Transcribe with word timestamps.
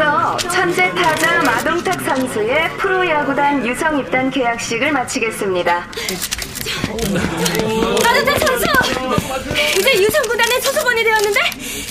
아, 0.00 0.36
이로써 0.36 0.36
천재 0.48 0.94
타자 0.94 1.42
마동탁 1.42 2.00
선수의 2.02 2.70
프로야구단 2.78 3.66
유성 3.66 3.98
입단 3.98 4.30
계약식을 4.30 4.92
마치겠습니다. 4.92 5.88
마동탁 8.04 8.38
선수! 8.38 8.66
이제 9.78 10.02
유성 10.02 10.22
구단의 10.22 10.60
소속원이 10.60 11.02
되었는데 11.02 11.40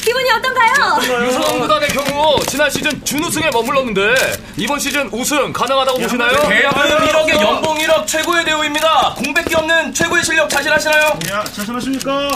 기분이 0.06 0.32
어떤가요? 0.32 1.26
유성 1.28 1.60
구단의 1.60 1.90
경우 1.90 2.40
지난 2.46 2.70
시즌 2.70 3.04
준우승에 3.04 3.50
머물렀는데 3.52 4.16
이번 4.56 4.80
시즌 4.80 5.10
우승 5.12 5.52
가능하다고 5.52 6.00
보시나요? 6.00 6.48
계약금 6.48 6.82
1억에 6.84 7.42
연봉 7.42 7.78
1억 7.78 8.08
최고의 8.08 8.46
대우입니다. 8.46 9.16
공백기 9.18 9.54
없는 9.56 9.94
최고의 9.94 10.24
실력 10.24 10.50
자신하시나요? 10.50 11.20
야, 11.30 11.44
자신하십니까? 11.44 12.30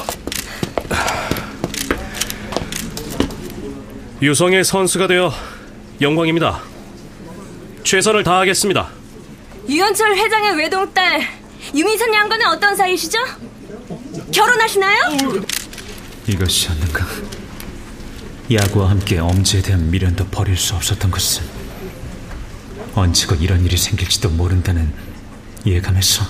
유성의 4.22 4.64
선수가 4.66 5.08
되어 5.08 5.34
영광입니다. 6.02 6.64
최선을 7.84 8.24
다하겠습니다. 8.24 8.90
유현철 9.70 10.16
회장의 10.18 10.58
외동딸 10.58 11.22
유미선 11.76 12.12
양과는 12.12 12.48
어떤 12.48 12.76
사이시죠? 12.76 13.20
결혼하시나요? 14.34 15.00
이것이 16.28 16.70
었는가 16.70 17.06
야구와 18.52 18.90
함께 18.90 19.20
엄지에 19.20 19.62
대한 19.62 19.92
미련도 19.92 20.26
버릴 20.28 20.58
수 20.58 20.74
없었던 20.74 21.12
것은 21.12 21.44
언제고 22.96 23.36
이런 23.36 23.64
일이 23.64 23.78
생길지도 23.78 24.30
모른다는 24.30 24.92
예감에서 25.68 26.26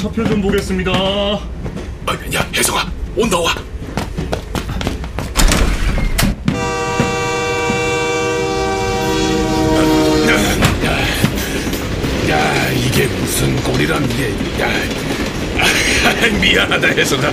차표 0.00 0.24
좀 0.24 0.40
보겠습니다. 0.40 0.90
아, 0.92 1.38
야 2.34 2.46
혜성아 2.54 2.90
온다 3.16 3.38
와 3.38 3.54
야, 12.30 12.68
이게 12.70 13.06
무슨 13.06 13.56
꼴이란 13.62 14.08
게 14.08 14.30
야. 14.62 14.70
아, 15.58 16.40
미안하다 16.40 16.88
혜성아 16.88 17.30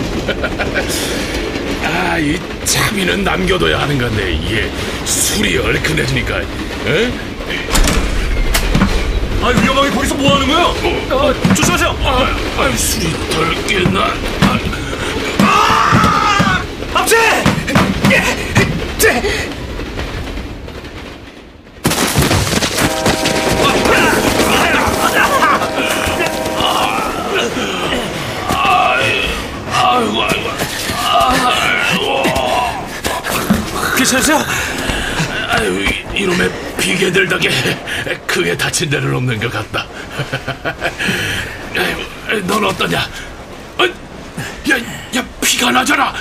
아, 1.83 2.17
이 2.17 2.39
차비는 2.65 3.23
남겨둬야 3.23 3.79
하는 3.79 3.97
건데 3.97 4.33
이게 4.33 4.69
술이 5.05 5.57
얼큰해지니까 5.57 6.35
어? 6.35 7.27
아, 9.41 9.49
위험하게 9.49 9.89
거기서 9.91 10.15
뭐 10.15 10.35
하는 10.35 10.47
거야? 10.47 10.63
어, 11.15 11.33
조심하세요. 11.57 11.89
아, 12.03 12.27
아, 12.61 12.77
술이 12.77 13.11
덜 13.31 13.65
깼나? 13.65 14.13
아, 15.39 16.61
앞지! 16.93 17.15
아이고, 29.73 30.23
아이고. 30.23 30.49
괜찮으세요? 33.97 34.39
아유, 35.49 35.83
이- 35.83 36.21
이놈의 36.23 36.49
비계들 36.79 37.27
덕에 37.27 37.49
크게 38.25 38.55
다친 38.57 38.89
데는 38.89 39.13
없는 39.15 39.39
것 39.39 39.51
같다. 39.51 39.85
넌 42.45 42.63
어떠냐? 42.65 42.99
어, 43.77 43.85
야, 43.85 44.77
야, 45.15 45.25
피가 45.41 45.71
나잖아. 45.71 46.13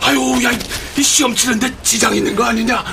아유, 0.00 0.40
야, 0.44 0.50
이 0.96 1.02
시험 1.02 1.34
치는데 1.34 1.72
지장 1.82 2.14
있는 2.14 2.34
거 2.34 2.44
아니냐? 2.44 2.84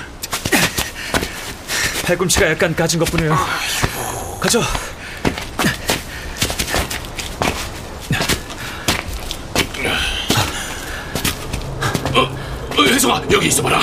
팔꿈치가 2.03 2.49
약간 2.49 2.75
까진 2.75 2.99
것 2.99 3.09
뿐이에요 3.11 3.37
가죠 4.41 4.61
어, 12.13 12.21
어, 12.77 12.83
혜성아, 12.83 13.21
여기 13.31 13.47
있어봐라. 13.47 13.79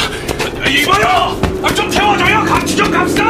이봐요! 0.69 1.48
아, 1.63 1.75
좀 1.75 1.91
태워줘요! 1.91 2.45
같이 2.45 2.77
좀 2.77 2.91
갑시다! 2.91 3.25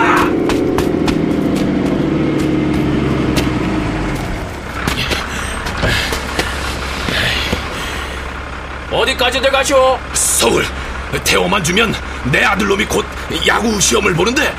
어디까지들 8.91 9.51
가시오? 9.51 9.99
서울 10.15 10.65
태워만 11.25 11.63
주면 11.63 11.95
내 12.31 12.45
아들놈이 12.45 12.85
곧 12.87 13.05
야구 13.47 13.81
시험을 13.81 14.15
보는데 14.15 14.55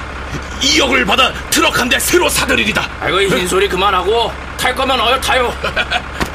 2억을 0.62 1.06
받아 1.06 1.34
트럭 1.50 1.80
한 1.80 1.90
대 1.90 1.98
새로 2.00 2.30
사들이리다 2.30 2.88
아이고 3.02 3.22
흰소리 3.22 3.68
그만하고 3.68 4.32
탈 4.58 4.76
거면 4.76 5.00
어여 5.00 5.20
타요. 5.22 5.54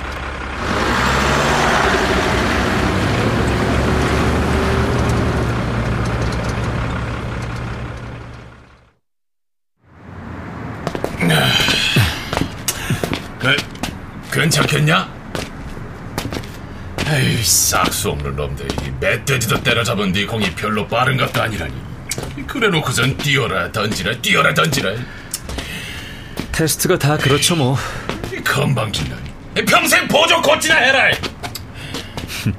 그, 13.38 13.56
괜찮겠냐? 14.34 15.08
에이 17.06 17.44
싹수 17.44 18.10
없는 18.10 18.34
놈들 18.34 18.66
이 18.84 18.90
멧돼지도 18.98 19.62
때려잡은 19.62 20.12
네 20.12 20.26
공이 20.26 20.50
별로 20.56 20.88
빠른 20.88 21.16
것도 21.16 21.40
아니라니. 21.40 21.72
그래놓고선 22.46 23.16
뛰어라 23.18 23.70
던지라 23.70 24.20
뛰어라 24.20 24.52
던지라. 24.52 24.90
테스트가 26.50 26.98
다 26.98 27.16
그렇죠 27.16 27.54
뭐. 27.54 27.78
이 28.32 28.42
건방진다 28.42 29.16
평생 29.68 30.08
보조 30.08 30.42
코치나 30.42 30.74
해라! 30.76 31.12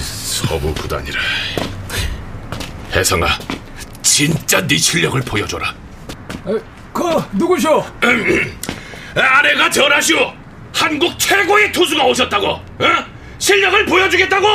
서부 0.00 0.72
구단이라. 0.72 1.20
혜성아 2.92 3.28
진짜 4.02 4.66
네 4.66 4.78
실력을 4.78 5.20
보여줘라. 5.20 5.74
그 6.94 7.22
누구시오? 7.32 7.84
아내가 9.16 9.70
전하시오 9.70 10.32
한국 10.74 11.18
최고의 11.18 11.72
투수가 11.72 12.04
오셨다고 12.04 12.46
어? 12.48 12.64
실력을 13.38 13.84
보여주겠다고 13.86 14.46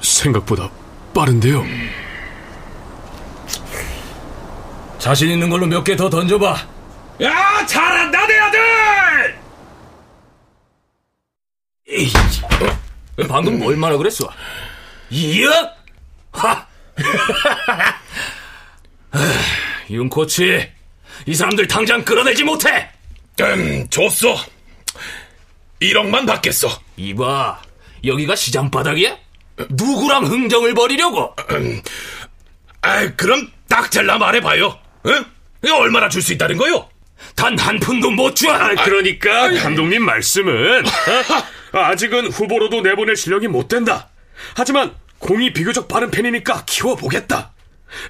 생각보다 0.00 0.70
빠른데요 1.14 1.64
자신 4.98 5.30
있는 5.30 5.48
걸로 5.48 5.66
몇 5.66 5.84
개 5.84 5.96
더 5.96 6.10
던져봐. 6.10 6.56
야 7.22 7.66
잘한다 7.66 8.26
내 8.26 8.38
아들 8.38 9.38
에이, 11.90 12.12
어? 12.42 13.26
방금 13.28 13.62
얼마나 13.62 13.96
그랬어? 13.96 14.28
2억? 15.10 15.72
하! 16.32 16.66
윤 19.90 20.08
코치, 20.08 20.68
이 21.26 21.34
사람들 21.34 21.66
당장 21.68 22.04
끌어내지 22.04 22.44
못해! 22.44 22.90
음, 23.40 23.86
줬어. 23.88 24.36
1억만 25.80 26.26
받겠어. 26.26 26.68
이봐, 26.96 27.62
여기가 28.04 28.36
시장 28.36 28.70
바닥이야? 28.70 29.16
누구랑 29.70 30.26
흥정을 30.26 30.74
벌이려고? 30.74 31.34
아, 32.82 33.08
그럼 33.16 33.50
딱 33.68 33.90
잘라 33.90 34.18
말해봐요. 34.18 34.78
응? 35.06 35.24
얼마나 35.72 36.08
줄 36.08 36.22
수 36.22 36.32
있다는 36.32 36.56
거요? 36.56 36.88
단 37.34 37.58
한 37.58 37.80
푼도 37.80 38.10
못 38.10 38.36
줘! 38.36 38.46
그러니까 38.84 39.50
감독님 39.62 40.04
말씀은 40.04 40.84
어? 40.86 41.78
아직은 41.78 42.28
후보로도 42.28 42.80
내보낼 42.82 43.16
실력이 43.16 43.48
못 43.48 43.68
된다. 43.68 44.08
하지만 44.54 44.94
공이 45.18 45.52
비교적 45.52 45.88
빠른 45.88 46.10
편이니까 46.10 46.64
키워보겠다. 46.64 47.52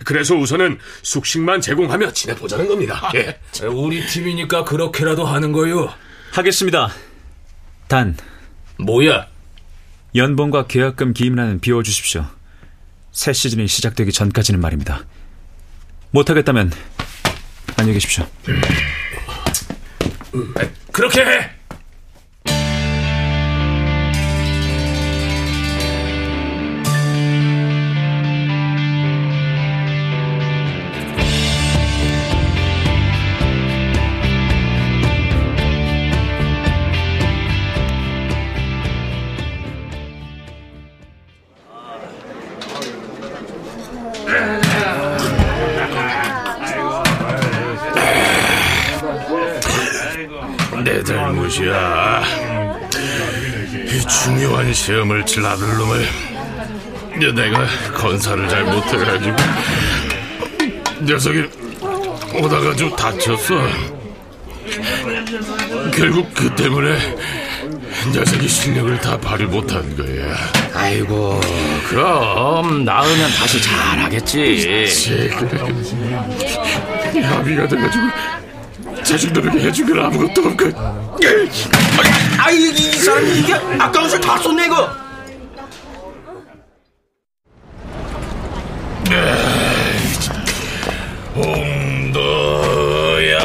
그래서 0.04 0.34
우선은 0.34 0.78
숙식만 1.02 1.60
제공하며 1.60 2.12
지내보자는 2.12 2.66
겁니다. 2.68 3.10
예. 3.14 3.38
우리 3.66 4.04
팀이니까 4.06 4.64
그렇게라도 4.64 5.24
하는 5.24 5.52
거요. 5.52 5.92
하겠습니다. 6.32 6.90
단, 7.86 8.16
뭐야? 8.78 9.26
연봉과 10.14 10.66
계약금 10.66 11.12
기임란은 11.14 11.60
비워주십시오. 11.60 12.26
새 13.12 13.32
시즌이 13.32 13.66
시작되기 13.68 14.12
전까지는 14.12 14.60
말입니다. 14.60 15.04
못하겠다면 16.10 16.72
안녕히 17.76 17.94
계십시오. 17.94 18.26
그렇게 20.92 21.20
해! 21.20 21.57
칠 55.24 55.44
아들 55.44 55.66
놈을 55.76 56.06
내가 57.34 57.66
건사를 57.94 58.48
잘 58.48 58.64
못해가지고 58.64 59.36
녀석이 61.02 61.44
오다가 62.42 62.74
좀 62.74 62.94
다쳤어. 62.94 63.66
결국 65.94 66.32
그 66.34 66.54
때문에 66.54 67.16
녀석이 68.14 68.48
실력을 68.48 69.00
다 69.00 69.18
발휘 69.18 69.44
못한 69.44 69.96
거야. 69.96 70.36
아이고, 70.74 71.40
그럼 71.88 72.84
나으면 72.84 73.30
다시 73.30 73.60
잘하겠지. 73.62 74.86
제 74.86 75.28
그래. 75.28 77.22
야비가 77.22 77.66
돼가지고 77.66 78.04
자식들에게 79.08 79.60
해준 79.60 79.86
건 79.86 80.04
아무것도 80.04 80.48
없고. 80.50 80.64
아이 82.38 82.56
이 82.56 82.92
사람이 82.92 83.38
이게 83.38 83.54
아까운 83.78 84.10
술다 84.10 84.36
쏟네 84.36 84.66
이거. 84.66 84.90
홍도야. 92.68 93.38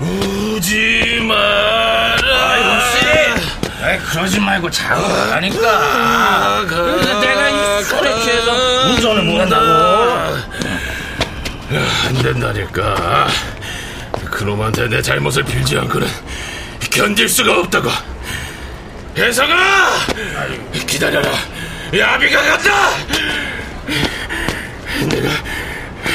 우지 0.00 1.20
마라. 1.22 2.20
아이, 3.82 3.98
그러지 3.98 4.40
말고 4.40 4.68
자고하니까. 4.70 6.66
내가 7.20 7.48
이 7.48 7.84
술에 7.84 8.20
취해서 8.22 8.52
운전을 8.88 9.22
못한다고. 9.22 9.99
안 12.06 12.14
된다니까. 12.14 13.28
그놈한테 14.30 14.88
내 14.88 15.02
잘못을 15.02 15.44
빌지 15.44 15.76
않고는 15.78 16.08
견딜 16.90 17.28
수가 17.28 17.60
없다고. 17.60 17.90
혜성아! 19.16 20.06
기다려라. 20.86 21.30
야비가 21.96 22.42
간다! 22.42 22.90
내가 25.08 25.28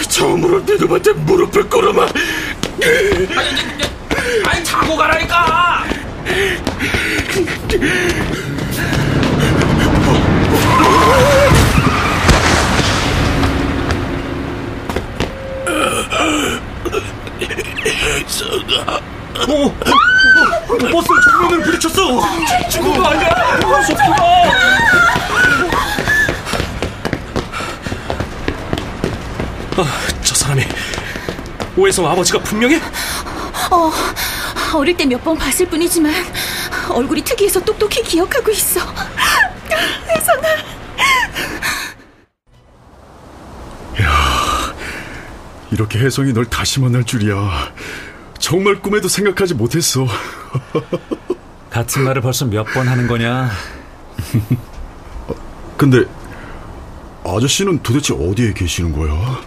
처음으로 0.09 0.65
네 0.65 0.75
놈한테 0.75 1.11
무릎을 1.11 1.69
꿇어마. 1.69 2.07
아니, 4.45 4.63
자고 4.63 4.95
가라니까! 4.95 5.83
버스 20.91 21.07
정면을 21.23 21.63
부딪혔어. 21.63 22.69
죽은 22.69 22.93
거 22.97 23.05
아니야? 23.07 23.29
소피가! 23.87 24.15
아, 29.77 29.83
저 30.23 30.35
사람이 30.35 30.63
오해성 31.75 32.07
아버지가 32.07 32.39
분명해? 32.39 32.77
어, 33.71 33.91
어릴 34.77 34.95
때 34.95 35.05
몇 35.05 35.21
번 35.23 35.37
봤을 35.37 35.67
뿐이지만 35.67 36.13
얼굴이 36.89 37.23
특이해서 37.23 37.59
똑똑히 37.61 38.01
기억하고 38.03 38.51
있어. 38.51 38.79
혜성아. 40.09 40.47
이렇게 45.71 45.99
혜성이 45.99 46.31
널 46.31 46.45
다시 46.45 46.79
만날 46.79 47.03
줄이야. 47.03 47.33
정말 48.45 48.79
꿈에도 48.79 49.07
생각하지 49.07 49.55
못했어. 49.55 50.05
같은 51.71 52.03
말을 52.03 52.21
벌써 52.21 52.45
몇 52.45 52.63
번 52.75 52.87
하는 52.87 53.07
거냐? 53.07 53.49
근데 55.77 56.03
아저씨는 57.25 57.81
도대체 57.81 58.13
어디에 58.13 58.53
계시는 58.53 58.93
거야? 58.93 59.41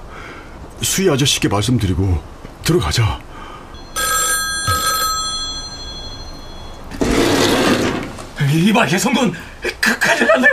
수희 0.83 1.09
아저씨께 1.09 1.47
말씀드리고 1.47 2.21
들어가자. 2.65 3.21
이봐, 8.53 8.83
혜성군. 8.87 9.33
그, 9.81 9.99
큰일 10.01 10.27
났네. 10.27 10.49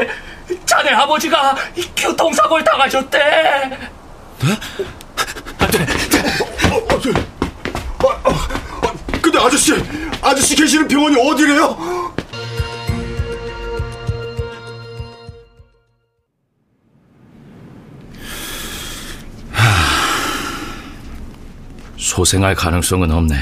자네 0.68 0.92
아버지가 0.92 1.56
교통사고를 1.98 2.64
당하셨대. 2.64 3.20
어, 6.72 7.00
저, 7.02 7.10
아, 8.08 8.20
아, 8.24 8.35
근데 9.26 9.40
아저씨, 9.40 9.74
아저씨 10.22 10.56
계시는 10.56 10.88
병원이 10.88 11.16
어디래요? 11.20 12.14
소생할 21.98 22.54
가능성은 22.54 23.10
없네. 23.10 23.36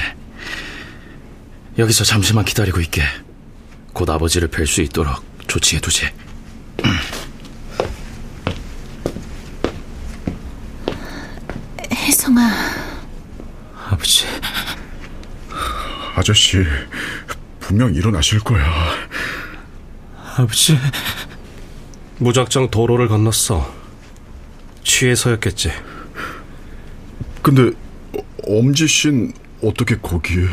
여기서 1.76 2.04
잠시만 2.04 2.46
기다리고 2.46 2.80
있게. 2.80 3.02
곧 3.92 4.08
아버지를 4.08 4.48
뵐 4.48 4.66
수 4.66 4.80
있도록 4.80 5.22
조치해두지. 5.46 6.08
혜성아. 11.92 12.50
아버지, 13.90 14.24
아저씨, 16.14 16.64
분명 17.60 17.94
일어나실 17.94 18.40
거야. 18.40 18.64
아버지. 20.36 20.78
무작정 22.18 22.70
도로를 22.70 23.08
건넜어. 23.08 23.72
취해서였겠지. 24.84 25.72
근데 27.42 27.70
엄지 28.46 28.86
씨는 28.86 29.32
어떻게 29.62 29.96
거기에? 29.96 30.46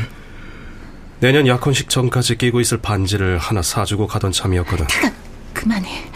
내년 1.19 1.45
약혼식 1.45 1.89
전까지 1.89 2.37
끼고 2.37 2.59
있을 2.61 2.79
반지를 2.79 3.37
하나 3.37 3.61
사주고 3.61 4.07
가던 4.07 4.31
참이었거든. 4.31 4.87
그만해. 5.53 6.09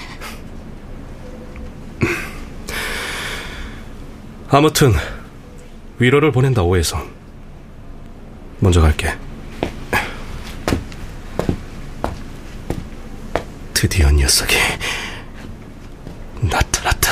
아무튼 4.49 4.93
위로를 5.99 6.31
보낸다 6.31 6.63
오해성. 6.63 7.07
먼저 8.59 8.81
갈게. 8.81 9.13
드디어 13.87 14.09
녀석이 14.09 14.55
나타났다. 16.41 17.11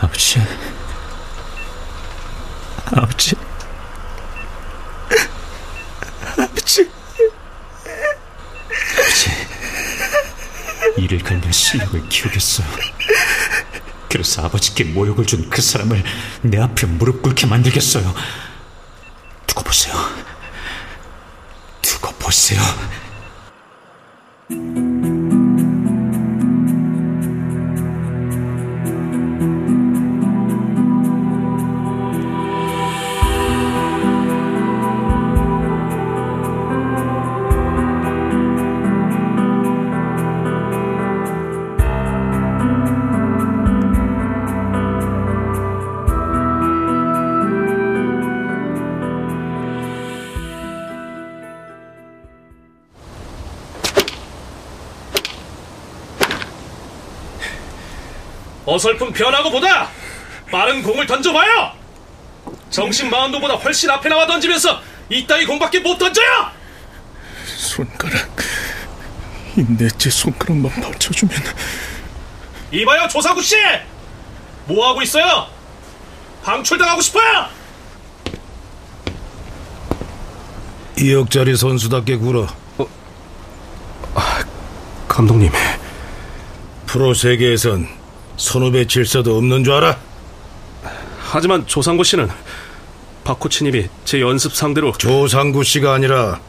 아버지. 0.00 0.40
아버지. 2.86 3.36
아버지. 6.38 6.90
아버지. 8.96 9.30
이를 10.96 11.18
갈면 11.18 11.52
실력을 11.52 12.08
키우겠어요. 12.08 12.66
그래서 14.08 14.44
아버지께 14.44 14.84
모욕을 14.84 15.26
준 15.26 15.48
그 15.50 15.62
사람을 15.62 16.02
내 16.42 16.58
앞에 16.60 16.86
무릎 16.86 17.22
꿇게 17.22 17.46
만들겠어요. 17.46 18.14
두고 19.46 19.62
보세요. 19.64 19.94
두고 21.82 22.12
보세요. 22.18 22.60
어설픈 58.68 59.14
변화고 59.14 59.50
보다 59.50 59.88
빠른 60.50 60.82
공을 60.82 61.06
던져봐요. 61.06 61.72
정신 62.68 63.08
마운드보다 63.08 63.54
훨씬 63.54 63.88
앞에 63.88 64.10
나와 64.10 64.26
던지면서 64.26 64.80
이따위 65.08 65.46
공밖에 65.46 65.80
못 65.80 65.96
던져요. 65.96 66.50
손가락. 67.56 68.28
이 69.56 69.64
넷째 69.66 70.10
손가락만 70.10 70.70
받쳐주면 70.70 71.34
이봐요 72.72 73.08
조사구 73.08 73.42
씨, 73.42 73.56
뭐 74.66 74.86
하고 74.86 75.00
있어요? 75.00 75.46
방출당하고 76.44 77.00
싶어요? 77.00 77.46
2억짜리 80.96 81.56
선수답게 81.56 82.16
굴어. 82.16 82.46
감독님, 85.08 85.50
프로 86.86 87.14
세계에선 87.14 87.97
선후배 88.38 88.86
질서도 88.86 89.36
없는 89.36 89.64
줄 89.64 89.74
알아? 89.74 89.98
하지만 91.18 91.66
조상구 91.66 92.04
씨는 92.04 92.28
박 93.24 93.38
코치님이 93.40 93.88
제 94.04 94.20
연습 94.20 94.54
상대로 94.54 94.92
조상구 94.92 95.64
씨가 95.64 95.92
아니라 95.92 96.40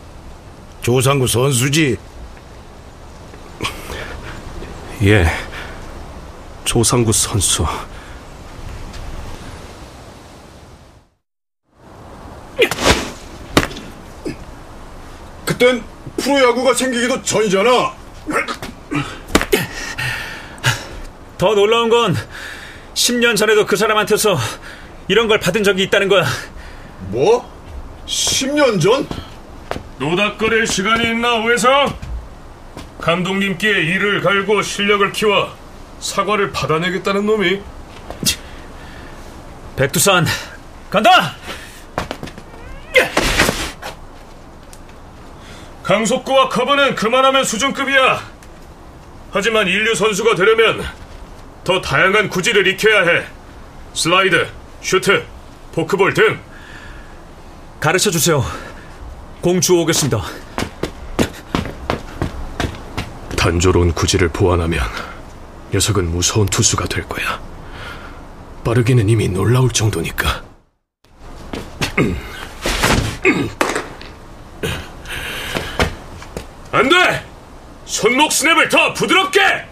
조상구 0.81 1.27
선수지. 1.27 1.97
예, 5.03 5.25
조상구 6.63 7.11
선수. 7.11 7.65
그땐 15.45 15.83
프로야구가 16.17 16.73
생기기도 16.75 17.21
전이잖아. 17.23 17.98
더 21.39 21.55
놀라운 21.55 21.89
건 21.89 22.15
10년 22.93 23.37
전에도 23.37 23.65
그 23.65 23.77
사람한테서 23.77 24.37
이런 25.07 25.29
걸 25.29 25.39
받은 25.39 25.63
적이 25.63 25.83
있다는 25.83 26.09
거야. 26.09 26.25
뭐? 27.07 27.49
10년 28.05 28.79
전? 28.81 29.07
노닥거릴 29.99 30.67
시간이 30.67 31.05
있나 31.05 31.35
오해성? 31.35 31.97
감독님께 32.99 33.69
이를 33.69 34.21
갈고 34.21 34.61
실력을 34.61 35.09
키워 35.13 35.55
사과를 36.01 36.51
받아내겠다는 36.51 37.25
놈이 37.25 37.61
백두산 39.77 40.25
간다. 40.89 41.35
강속구와 45.83 46.49
커브는 46.49 46.95
그만하면 46.95 47.45
수준급이야. 47.45 48.21
하지만 49.31 49.67
일류 49.67 49.95
선수가 49.95 50.35
되려면 50.35 50.98
더 51.69 51.79
다양한 51.79 52.29
구질을 52.29 52.65
익혀야 52.65 53.03
해. 53.03 53.25
슬라이더, 53.93 54.47
슈트, 54.81 55.23
포크볼 55.71 56.15
등. 56.15 56.39
가르쳐 57.79 58.09
주세요. 58.09 58.43
공 59.39 59.61
주워 59.61 59.83
오겠습니다. 59.83 60.19
단조로운 63.37 63.93
구질을 63.93 64.29
보완하면 64.29 64.83
녀석은 65.71 66.09
무서운 66.09 66.47
투수가 66.47 66.85
될 66.85 67.07
거야. 67.07 67.39
빠르기는 68.65 69.07
이미 69.07 69.29
놀라울 69.29 69.69
정도니까. 69.69 70.41
안 76.71 76.89
돼! 76.89 77.23
손목 77.85 78.31
스냅을 78.31 78.69
더 78.69 78.91
부드럽게! 78.95 79.68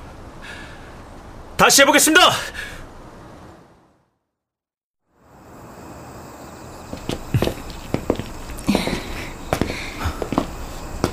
다시 1.58 1.82
해보겠습니다. 1.82 2.22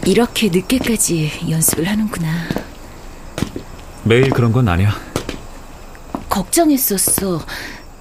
이렇게 0.07 0.51
늦게까지 0.51 1.49
연습을 1.51 1.89
하는구나. 1.89 2.29
매일 4.05 4.29
그런 4.29 4.53
건 4.53 4.69
아니야. 4.69 4.95
걱정했었어. 6.29 7.41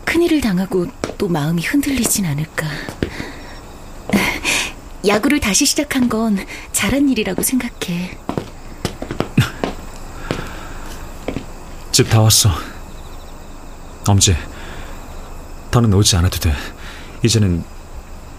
큰일을 0.03 0.41
당하고 0.41 0.87
또 1.17 1.29
마음이 1.29 1.61
흔들리진 1.61 2.25
않을까. 2.25 2.67
야구를 5.07 5.39
다시 5.39 5.65
시작한 5.65 6.09
건 6.09 6.37
잘한 6.73 7.07
일이라고 7.09 7.41
생각해. 7.41 8.17
집 11.93 12.09
다 12.09 12.21
왔어. 12.21 12.49
엄지, 14.07 14.35
더는 15.69 15.93
오지 15.93 16.15
않아도 16.17 16.39
돼. 16.39 16.53
이제는 17.23 17.63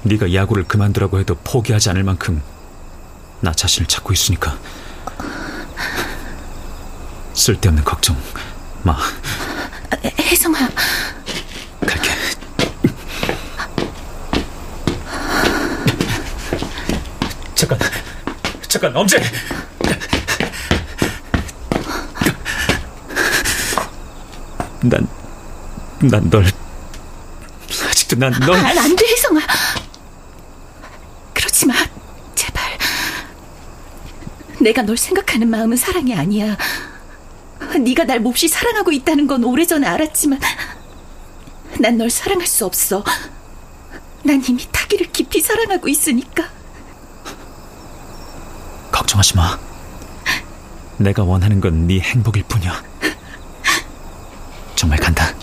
네가 0.03 0.35
야구를 0.35 0.65
그만두라고 0.65 1.21
해도 1.21 1.37
포기하지 1.45 1.89
않을 1.91 2.03
만큼 2.03 2.43
나 3.41 3.53
자신을 3.53 3.87
찾고 3.87 4.13
있으니까. 4.13 4.59
쓸데없는 7.35 7.85
걱정 7.85 8.17
마. 8.83 8.97
혜성아, 10.21 10.59
갈게. 11.87 12.11
잠깐, 17.55 17.79
잠깐, 18.69 18.97
엄지. 18.97 19.17
난, 24.89 25.09
난 26.01 26.29
널, 26.31 26.45
아직도 27.91 28.17
난 28.17 28.33
널. 28.41 28.57
아, 28.57 28.69
안 28.69 28.97
돼, 28.97 29.07
혜성아. 29.07 29.41
그렇지 31.33 31.67
마, 31.67 31.75
제발. 32.35 32.63
내가 34.61 34.83
널 34.83 34.97
생각하는 34.97 35.49
마음은 35.49 35.77
사랑이 35.77 36.15
아니야. 36.15 36.57
네가 37.81 38.05
날 38.05 38.21
몹시 38.21 38.47
사랑하고 38.49 38.93
있다는 38.93 39.27
건 39.27 39.43
오래전에 39.43 39.87
알았지만 39.87 40.39
난 41.81 41.97
널 41.97 42.09
사랑할 42.11 42.47
수 42.47 42.65
없어. 42.67 43.03
난 44.23 44.43
이미 44.49 44.65
타기를 44.71 45.11
깊이 45.13 45.41
사랑하고 45.41 45.89
있으니까. 45.89 46.49
걱정하지 48.93 49.37
마. 49.37 49.59
내가 50.99 51.25
원하는 51.25 51.61
건 51.61 51.87
네 51.89 51.99
행복일 51.99 52.45
뿐이야. 52.45 52.94
정말 54.85 54.99
간다. 54.99 55.35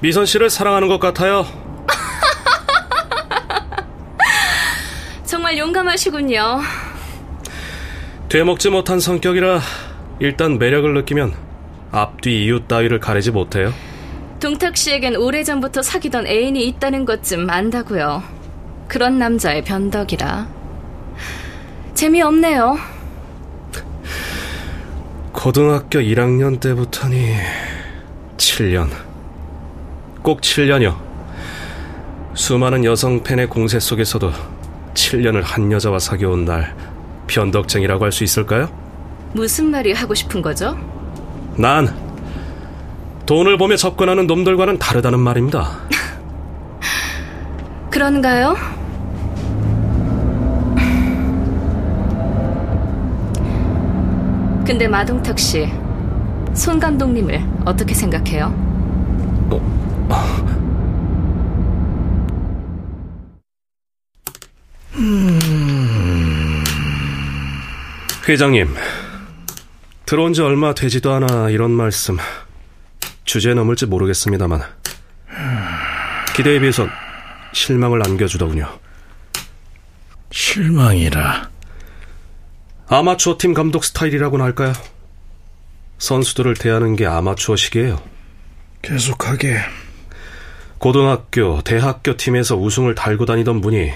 미선 0.00 0.26
씨를 0.26 0.48
사랑하는 0.48 0.88
것 0.88 0.98
같아요. 0.98 1.46
정말 5.24 5.58
용감하시군요. 5.58 6.60
되먹지 8.28 8.70
못한 8.70 9.00
성격이라 9.00 9.60
일단 10.20 10.58
매력을 10.58 10.92
느끼면 10.94 11.34
앞뒤 11.92 12.44
이유 12.44 12.66
따위를 12.66 13.00
가리지 13.00 13.30
못해요. 13.30 13.72
동탁 14.38 14.76
씨에겐 14.76 15.16
오래전부터 15.16 15.82
사귀던 15.82 16.26
애인이 16.26 16.66
있다는 16.68 17.04
것쯤 17.04 17.50
안다고요. 17.50 18.22
그런 18.88 19.18
남자의 19.18 19.62
변덕이라. 19.64 20.48
재미없네요. 21.94 22.78
고등학교 25.32 25.98
1학년 25.98 26.58
때부터니 26.58 27.34
7년. 28.38 29.09
꼭 30.30 30.42
7년이요. 30.42 30.94
수많은 32.34 32.84
여성 32.84 33.20
팬의 33.24 33.48
공세 33.48 33.80
속에서도 33.80 34.30
7년을 34.94 35.42
한 35.42 35.72
여자와 35.72 35.98
사귀어온 35.98 36.44
날 36.44 36.72
변덕쟁이라고 37.26 38.04
할 38.04 38.12
수 38.12 38.22
있을까요? 38.22 38.68
무슨 39.32 39.72
말이 39.72 39.92
하고 39.92 40.14
싶은 40.14 40.40
거죠? 40.40 40.78
난 41.56 41.92
돈을 43.26 43.58
보며 43.58 43.74
접근하는 43.74 44.28
놈들과는 44.28 44.78
다르다는 44.78 45.18
말입니다. 45.18 45.80
그런가요? 47.90 48.54
근데 54.64 54.86
마동탁 54.86 55.40
씨, 55.40 55.68
손 56.54 56.78
감독님을 56.78 57.42
어떻게 57.64 57.94
생각해요? 57.94 58.69
회장님, 68.30 68.76
들어온 70.06 70.32
지 70.34 70.40
얼마 70.40 70.72
되지도 70.72 71.12
않아 71.14 71.50
이런 71.50 71.72
말씀 71.72 72.16
주제 73.24 73.54
넘을지 73.54 73.86
모르겠습니다만 73.86 74.62
기대에 76.36 76.60
비해서 76.60 76.86
실망을 77.52 78.06
안겨주더군요. 78.06 78.78
실망이라. 80.30 81.50
아마추어 82.86 83.36
팀 83.36 83.52
감독 83.52 83.84
스타일이라고나 83.84 84.44
할까요? 84.44 84.74
선수들을 85.98 86.54
대하는 86.54 86.94
게 86.94 87.06
아마추어식이에요. 87.06 88.00
계속하게. 88.82 89.58
고등학교, 90.78 91.62
대학교 91.62 92.16
팀에서 92.16 92.54
우승을 92.54 92.94
달고 92.94 93.26
다니던 93.26 93.60
분이 93.60 93.90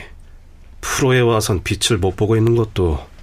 프로에 0.80 1.20
와선 1.20 1.62
빛을 1.62 1.98
못 1.98 2.16
보고 2.16 2.36
있는 2.36 2.56
것도 2.56 3.13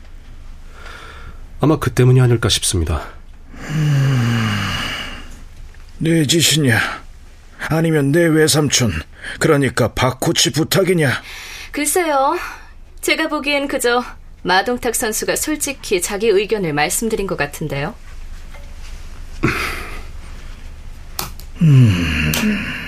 아마 1.62 1.78
그 1.78 1.92
때문이 1.92 2.20
아닐까 2.20 2.50
싶습니다. 2.50 3.08
내 6.00 6.26
짓이냐? 6.26 6.80
아니면 7.70 8.12
내 8.12 8.26
외삼촌, 8.26 8.92
그러니까 9.40 9.94
박코치 9.94 10.52
부탁이냐? 10.52 11.22
글쎄요. 11.72 12.36
제가 13.02 13.28
보기엔 13.28 13.68
그저 13.68 14.04
마동탁 14.42 14.96
선수가 14.96 15.36
솔직히 15.36 16.02
자기 16.02 16.28
의견을 16.28 16.74
말씀드린 16.74 17.28
것 17.28 17.38
같은데요. 17.38 17.94
음. 21.62 22.81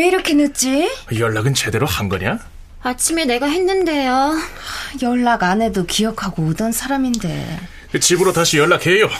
왜 0.00 0.06
이렇게 0.06 0.32
늦지? 0.32 0.90
연락은 1.14 1.52
제대로 1.52 1.84
한 1.86 2.08
거냐? 2.08 2.38
아침에 2.82 3.26
내가 3.26 3.46
했는데요. 3.48 4.32
연락 5.02 5.42
안 5.42 5.60
해도 5.60 5.84
기억하고 5.84 6.42
오던 6.44 6.72
사람인데. 6.72 7.60
그 7.92 8.00
집으로 8.00 8.32
다시 8.32 8.56
연락해요. 8.56 9.10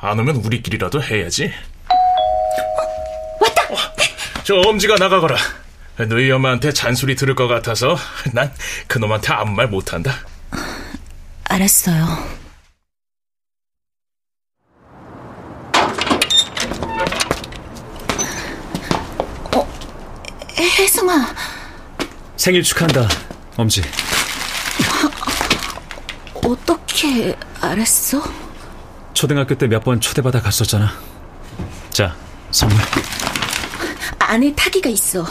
안 0.00 0.18
오면 0.18 0.36
우리끼리라도 0.36 1.02
해야지. 1.02 1.52
왔다! 3.42 3.62
저 4.42 4.54
엄지가 4.54 4.94
나가거라. 4.94 5.36
너희 6.08 6.30
엄마한테 6.30 6.72
잔소리 6.72 7.14
들을 7.14 7.34
것 7.34 7.46
같아서 7.46 7.98
난 8.32 8.50
그놈한테 8.86 9.34
아무 9.34 9.52
말 9.52 9.68
못한다. 9.68 10.14
알았어요. 11.44 12.06
혜성아. 20.78 21.26
생일 22.36 22.62
축하한다, 22.62 23.08
엄지. 23.56 23.82
어떻게 26.44 27.36
알았어? 27.60 28.22
초등학교 29.14 29.54
때 29.56 29.66
몇 29.68 29.84
번 29.84 30.00
초대받아 30.00 30.40
갔었잖아. 30.40 30.90
자, 31.90 32.14
선물. 32.50 32.78
안에 34.18 34.54
타기가 34.54 34.88
있어. 34.90 35.24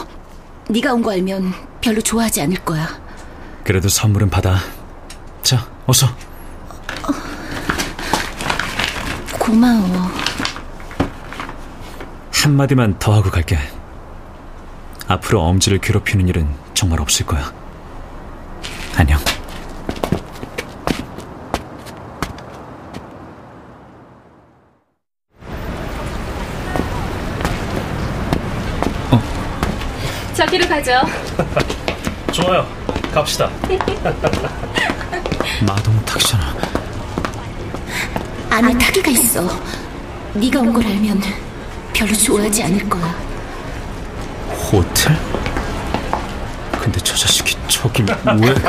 네가 0.68 0.92
온 0.94 1.02
거 1.02 1.10
알면 1.12 1.52
별로 1.80 2.00
좋아하지 2.00 2.40
않을 2.42 2.64
거야. 2.64 2.88
그래도 3.64 3.88
선물은 3.88 4.30
받아. 4.30 4.58
자, 5.42 5.68
어서. 5.86 6.06
고마워. 9.38 10.10
한마디만 12.32 12.98
더 12.98 13.12
하고 13.14 13.30
갈게. 13.30 13.58
앞으로 15.12 15.42
엄지를 15.42 15.78
괴롭히는 15.78 16.28
일은 16.28 16.48
정말 16.74 17.00
없을 17.00 17.26
거야. 17.26 17.52
안녕. 18.96 19.18
저기로 30.34 30.66
가죠. 30.66 30.92
좋아요. 32.32 32.66
갑시다. 33.12 33.50
마동탁이잖아. 35.66 36.54
안에 38.50 38.76
타기가 38.78 39.10
있어. 39.10 39.42
네가 40.34 40.60
온 40.60 40.72
걸 40.72 40.84
알면 40.86 41.20
별로 41.92 42.12
좋아하지 42.14 42.62
않을 42.64 42.88
거야. 42.88 43.31
호텔? 44.72 45.14
근데 46.80 46.98
저 47.00 47.14
자식이 47.14 47.56
저기 47.68 48.02
왜? 48.04 48.54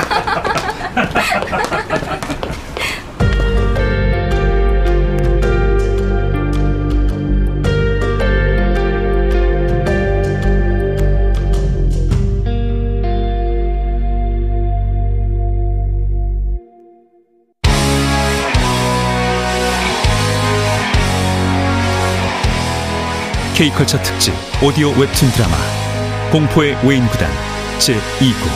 K컬처 23.56 24.02
특집 24.02 24.34
오디오 24.62 24.90
웹툰 24.90 25.32
드라마 25.32 25.83
공포의 26.34 26.76
외인 26.84 27.06
구단 27.10 27.30
제2구 27.78 28.50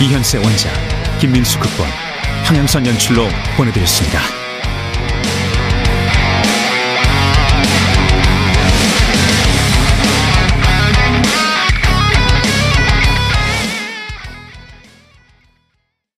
이현세 0.00 0.38
원작 0.38 0.72
김민수 1.18 1.58
극본 1.58 1.84
황영선 2.44 2.86
연출로 2.86 3.26
보내드렸습니다. 3.56 4.43